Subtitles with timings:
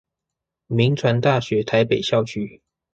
[0.67, 2.63] 銘傳大學台北校區